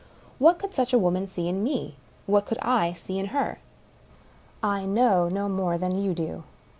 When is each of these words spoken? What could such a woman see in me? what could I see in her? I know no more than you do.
What 0.39 0.57
could 0.57 0.73
such 0.73 0.93
a 0.93 0.97
woman 0.97 1.27
see 1.27 1.47
in 1.47 1.63
me? 1.63 1.95
what 2.25 2.47
could 2.47 2.57
I 2.63 2.91
see 2.93 3.19
in 3.19 3.27
her? 3.27 3.59
I 4.63 4.83
know 4.83 5.29
no 5.29 5.47
more 5.47 5.77
than 5.77 5.95
you 5.95 6.15
do. 6.15 6.43